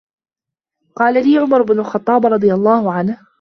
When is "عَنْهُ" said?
2.93-3.27